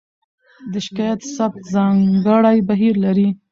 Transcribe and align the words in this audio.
د 0.71 0.73
شکایت 0.85 1.21
ثبت 1.35 1.61
ځانګړی 1.73 2.57
بهیر 2.67 2.95
لري. 3.05 3.29